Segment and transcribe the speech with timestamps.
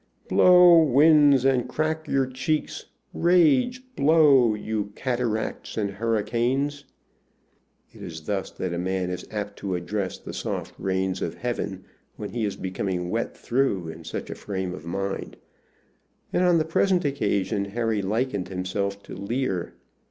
[0.27, 2.85] "Blow, winds, and crack your cheeks!
[3.13, 6.85] rage, blow, You cataracts and hurricanes!"
[7.93, 11.85] It is thus that a man is apt to address the soft rains of heaven
[12.15, 15.37] when he is becoming wet through in such a frame of mind;
[16.33, 19.75] and on the present occasion Harry likened himself to Leer.